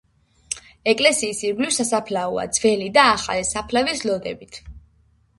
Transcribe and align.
ეკლესიის 0.91 1.41
ირგვლივ 1.49 1.73
სასაფლაოა 1.75 2.45
ძველი 2.59 2.87
და 2.95 3.03
ახალი 3.17 3.43
საფლავის 3.51 4.01
ლოდებით. 4.11 4.59